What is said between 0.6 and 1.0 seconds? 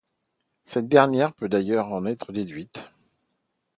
Cette